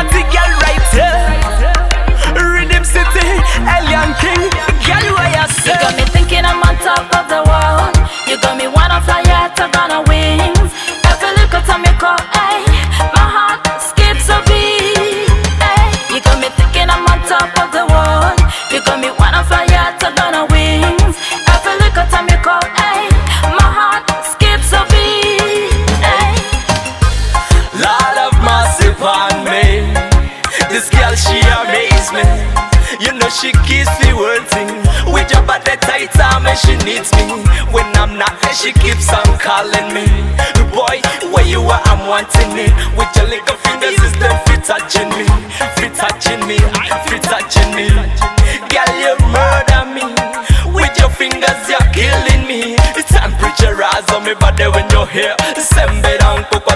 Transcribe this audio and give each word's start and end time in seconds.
a 0.00 0.04
the 0.04 0.22
girl 0.32 0.59
This 30.70 30.88
girl, 30.88 31.14
she 31.14 31.38
amaze 31.58 32.10
me. 32.14 32.22
You 33.02 33.12
know 33.18 33.28
she 33.28 33.50
keeps 33.66 33.90
the 34.02 34.14
world 34.14 34.46
thing. 34.48 34.70
With 35.12 35.30
your 35.30 35.42
body 35.42 35.76
tight 35.82 36.14
arm 36.20 36.46
and 36.46 36.58
she 36.58 36.76
needs 36.86 37.10
me. 37.18 37.42
When 37.74 37.86
I'm 37.96 38.18
not 38.18 38.38
she 38.54 38.72
keeps 38.72 39.08
on 39.12 39.38
calling 39.38 39.90
me. 39.94 40.06
Boy, 40.70 41.02
where 41.34 41.46
you 41.46 41.60
are, 41.62 41.82
I'm 41.90 42.06
wanting 42.06 42.54
it. 42.54 42.72
With 42.94 43.10
your 43.16 43.26
little 43.26 43.56
fingers, 43.66 43.98
is 43.98 44.14
them 44.22 44.36
fit 44.46 44.62
touching 44.62 45.10
me, 45.18 45.26
fit 45.74 45.94
touching 45.94 46.42
me, 46.46 46.58
fit 47.06 47.22
touching 47.22 47.70
me. 47.74 47.90
Girl, 48.70 48.92
you 49.02 49.14
murder 49.34 49.82
me. 49.90 50.06
With 50.70 50.94
your 50.98 51.10
fingers, 51.10 51.58
you're 51.66 51.90
killing 51.90 52.46
me. 52.46 52.76
The 52.94 53.02
temperature 53.06 53.74
rise 53.74 54.06
on 54.14 54.22
me 54.24 54.34
body 54.34 54.66
when 54.70 54.86
you're 54.90 55.06
here. 55.10 55.34
Send 55.58 56.02
me 56.02 56.18
down, 56.18 56.44
cocoa, 56.50 56.69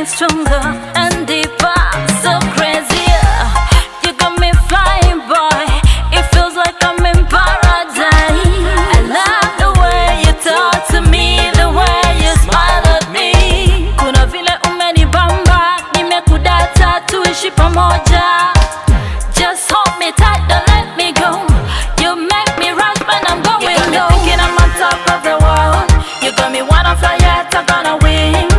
getting 0.00 0.14
stronger 0.14 0.62
and 0.96 1.26
deeper, 1.26 1.80
so 2.24 2.32
crazy. 2.56 3.04
You 4.04 4.12
got 4.16 4.38
me 4.40 4.50
flying, 4.68 5.20
boy. 5.28 5.64
It 6.16 6.24
feels 6.32 6.56
like 6.56 6.76
I'm 6.80 7.04
in 7.04 7.20
paradise. 7.26 8.08
I 8.96 9.00
love 9.16 9.52
the 9.60 9.70
way 9.80 10.24
you 10.24 10.32
talk 10.40 10.88
to 10.92 11.00
me, 11.10 11.50
the 11.60 11.68
way 11.68 12.00
you 12.22 12.32
smile 12.44 12.84
at 12.96 13.06
me. 13.12 13.92
Kuna 13.98 14.26
vile 14.26 14.54
umenibamba, 14.68 15.76
nimekudata 15.94 17.00
tuishi 17.06 17.50
pamoja. 17.50 18.54
Just 19.34 19.70
hold 19.70 19.98
me 19.98 20.12
tight, 20.12 20.42
don't 20.48 20.66
let 20.68 20.96
me 20.96 21.12
go. 21.12 21.44
You 22.00 22.16
make 22.16 22.52
me 22.58 22.70
rush 22.70 23.00
when 23.08 23.22
I'm 23.26 23.42
going 23.42 23.60
low. 23.66 23.76
you 23.76 23.92
got 23.92 23.92
me 23.92 24.00
thinking 24.16 24.40
I'm 24.40 24.56
on 24.62 24.70
top 24.80 25.00
of 25.12 25.20
the 25.28 25.36
world. 25.44 25.88
You 26.22 26.32
got 26.36 26.52
me 26.52 26.62
wanna 26.62 26.96
fly 26.96 27.16
yet 27.20 27.54
I'm 27.54 27.66
gonna 27.66 27.96
wings. 28.02 28.49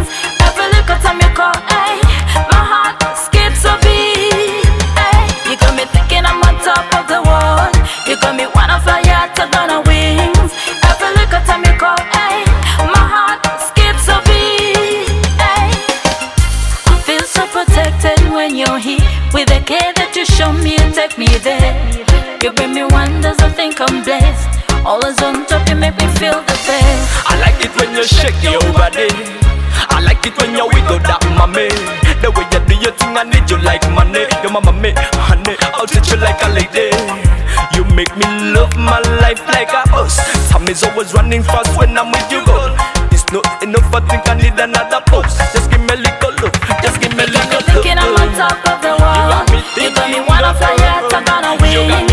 The 19.51 19.59
care 19.67 19.91
that 19.99 20.15
you 20.15 20.23
show 20.23 20.55
me, 20.63 20.79
you 20.79 20.87
take 20.95 21.19
me 21.19 21.27
there 21.43 21.75
You 22.39 22.55
bring 22.55 22.71
me 22.71 22.87
wonders, 22.87 23.35
I 23.43 23.51
think 23.51 23.83
I'm 23.83 23.99
blessed 24.03 24.47
Always 24.87 25.19
on 25.19 25.45
top, 25.45 25.67
you 25.67 25.75
make 25.75 25.95
me 25.99 26.07
feel 26.15 26.39
the 26.47 26.55
best 26.63 27.03
I 27.27 27.35
like 27.43 27.59
it 27.59 27.75
when 27.75 27.91
you 27.91 28.03
shake 28.07 28.39
your 28.43 28.63
body. 28.73 29.11
I 29.91 29.99
like 30.03 30.23
it 30.25 30.35
when 30.37 30.55
you 30.55 30.65
wiggle 30.67 30.99
that 31.05 31.21
mommy. 31.37 31.69
The 32.21 32.29
way 32.31 32.45
you 32.53 32.61
do 32.67 32.75
your 32.79 32.93
thing, 32.95 33.15
I 33.17 33.23
need 33.23 33.49
you 33.49 33.57
like 33.61 33.81
money. 33.91 34.25
Your 34.43 34.51
mama 34.51 34.73
me, 34.73 34.93
honey, 34.95 35.55
I'll 35.73 35.87
treat 35.87 36.05
you 36.11 36.17
like 36.21 36.39
a 36.43 36.49
lady. 36.53 36.91
You 37.73 37.83
make 37.95 38.11
me 38.17 38.27
love 38.53 38.73
my 38.77 38.99
life 39.23 39.41
like 39.49 39.71
a 39.73 39.83
boss. 39.89 40.17
Time 40.49 40.67
is 40.67 40.83
always 40.83 41.13
running 41.13 41.43
fast 41.43 41.71
when 41.77 41.97
I'm 41.97 42.11
with 42.11 42.29
you, 42.31 42.43
girl. 42.45 42.73
It's 43.11 43.25
not 43.31 43.45
enough, 43.63 43.89
I 43.93 44.01
think 44.05 44.27
I 44.27 44.35
need 44.35 44.57
another 44.59 45.01
pulse. 45.07 45.37
Just 45.53 45.71
give 45.71 45.81
me 45.81 45.93
a 45.93 45.97
little 45.97 46.20
You 49.77 49.89
got 49.95 50.11
me 50.11 50.19
wanna 50.19 50.53
fly 50.53 50.75
I'm 51.13 51.23
gonna 51.23 51.55
win 51.61 52.10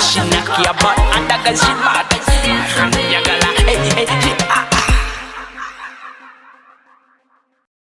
She 0.00 0.20
knock 0.30 0.48
your 0.58 0.74
butt 0.80 0.98
and 1.16 1.28
that 1.28 1.44
girl 1.44 1.56
she 1.56 1.72
mad 1.74 2.99